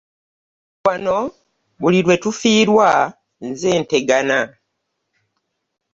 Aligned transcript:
Wano 0.85 1.17
buli 1.79 1.99
lwe 2.05 2.15
tufiirwa 2.23 2.89
nze 3.47 3.71
ntegana. 3.81 4.39